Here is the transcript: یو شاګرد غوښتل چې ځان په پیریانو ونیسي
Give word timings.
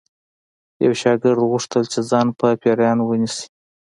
یو 0.85 0.93
شاګرد 1.01 1.41
غوښتل 1.49 1.83
چې 1.91 1.99
ځان 2.09 2.27
په 2.39 2.47
پیریانو 2.61 3.03
ونیسي 3.07 3.45